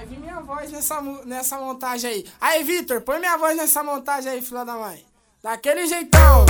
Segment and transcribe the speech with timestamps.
[0.00, 2.26] Vai vir minha voz nessa, nessa montagem aí.
[2.40, 5.04] Aí, Vitor, põe minha voz nessa montagem aí, filha da mãe.
[5.42, 6.46] Daquele jeitão.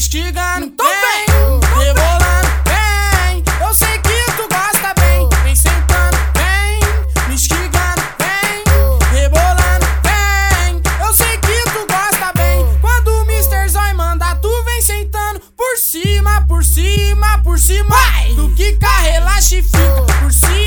[0.00, 3.44] Estigando, então vem, rebolando, vem.
[3.60, 5.28] Eu sei que tu gosta bem.
[5.44, 10.80] Vem sentando, vem, me estigando, vem, rebolando, vem.
[11.06, 12.66] Eu sei que tu gosta bem.
[12.80, 13.68] Quando o Mr.
[13.68, 17.96] Zói manda, tu vem sentando por cima, por cima, por cima.
[18.34, 20.59] Tu quica, relaxa e fica por cima,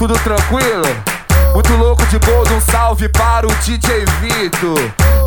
[0.00, 0.86] tudo tranquilo?
[1.52, 4.74] Muito louco de boas, um salve para o DJ Vito.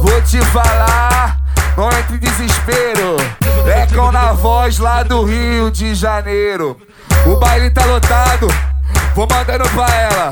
[0.02, 1.38] Vou te falar,
[1.78, 3.18] não entre em desespero.
[3.68, 6.76] É com na voz lá do Rio de Janeiro.
[7.28, 8.48] O baile tá lotado,
[9.14, 10.32] vou mandando pra ela.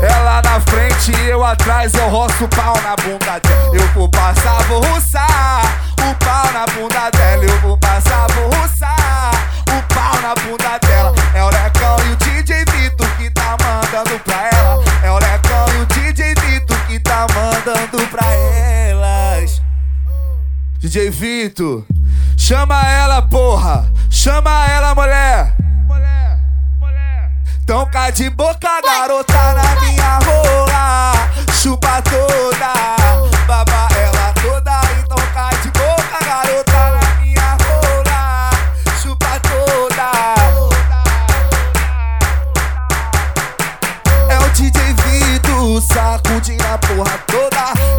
[0.00, 3.74] Ela na frente e eu atrás, eu roço o pau na bunda dela.
[3.74, 5.67] Eu vou passar, vou ruçar
[20.80, 21.84] DJ Vito,
[22.36, 23.90] chama ela, porra.
[24.08, 25.56] Chama ela, mulher.
[25.88, 26.38] Mulher,
[26.80, 27.32] mulher.
[27.66, 31.12] Tão cá de boca, garota, na minha rola.
[31.52, 32.72] Chupa toda,
[33.48, 34.80] baba ela toda.
[35.00, 38.50] Então cá de boca, garota, na minha rola.
[39.02, 40.12] Chupa toda.
[44.32, 47.47] É o DJ Vito, sacudindo a porra toda.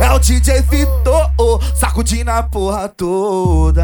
[0.09, 3.83] É o DJ Vito, oh, sacudindo a porra toda.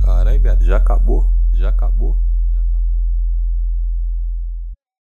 [0.00, 1.28] Caralho, viado, já acabou?
[1.52, 2.16] Já acabou?